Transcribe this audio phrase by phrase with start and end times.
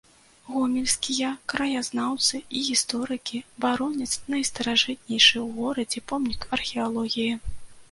[0.51, 7.33] Гомельскія краязнаўцы і гісторыкі бароняць найстаражытнейшы ў горадзе помнік археалогіі.